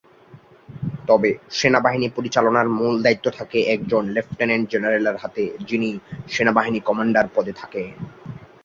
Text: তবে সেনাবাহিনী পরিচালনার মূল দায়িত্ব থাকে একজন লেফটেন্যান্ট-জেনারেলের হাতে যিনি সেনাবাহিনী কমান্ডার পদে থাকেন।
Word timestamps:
তবে 1.07 1.29
সেনাবাহিনী 1.51 2.07
পরিচালনার 2.09 2.67
মূল 2.69 2.95
দায়িত্ব 3.01 3.25
থাকে 3.29 3.59
একজন 3.67 4.03
লেফটেন্যান্ট-জেনারেলের 4.07 5.17
হাতে 5.17 5.43
যিনি 5.69 5.89
সেনাবাহিনী 6.27 6.79
কমান্ডার 6.79 7.25
পদে 7.35 7.53
থাকেন। 7.53 7.87